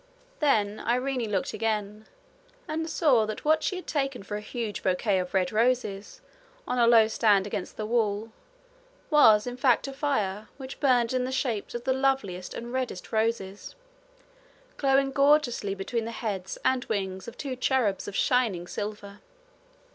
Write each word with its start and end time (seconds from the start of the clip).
Then 0.39 0.79
Irene 0.79 1.29
looked 1.29 1.53
again, 1.53 2.07
and 2.67 2.89
saw 2.89 3.27
that 3.27 3.45
what 3.45 3.61
she 3.61 3.75
had 3.75 3.85
taken 3.85 4.23
for 4.23 4.35
a 4.35 4.41
huge 4.41 4.81
bouquet 4.81 5.19
of 5.19 5.35
red 5.35 5.51
roses 5.51 6.21
on 6.67 6.79
a 6.79 6.87
low 6.87 7.07
stand 7.07 7.45
against 7.45 7.77
the 7.77 7.85
wall 7.85 8.31
was 9.11 9.45
in 9.45 9.57
fact 9.57 9.87
a 9.87 9.93
fire 9.93 10.47
which 10.57 10.79
burned 10.79 11.13
in 11.13 11.23
the 11.23 11.31
shapes 11.31 11.75
of 11.75 11.83
the 11.83 11.93
loveliest 11.93 12.55
and 12.55 12.73
reddest 12.73 13.11
roses, 13.11 13.75
glowing 14.75 15.11
gorgeously 15.11 15.75
between 15.75 16.05
the 16.05 16.09
heads 16.09 16.57
and 16.65 16.83
wings 16.85 17.27
of 17.27 17.37
two 17.37 17.55
cherubs 17.55 18.07
of 18.07 18.15
shining 18.15 18.65
silver. 18.65 19.19